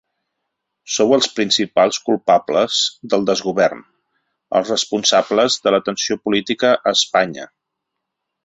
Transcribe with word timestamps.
Sou 0.93 1.11
els 1.17 1.27
principals 1.39 1.99
culpables 2.07 2.79
del 3.13 3.27
desgovern, 3.31 3.85
els 4.61 4.73
responsables 4.75 5.61
de 5.69 5.75
la 5.77 5.83
tensió 5.91 6.19
política 6.27 6.73
a 6.79 6.99
Espanya. 7.03 7.51